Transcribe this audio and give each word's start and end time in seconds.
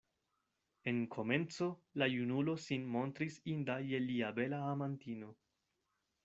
En 0.91 1.01
komenco 1.15 1.67
la 2.03 2.07
junulo 2.13 2.55
sin 2.63 2.87
montris 2.97 3.37
inda 3.53 3.77
je 3.91 4.01
lia 4.07 4.33
bela 4.41 4.65
amantino. 4.73 5.31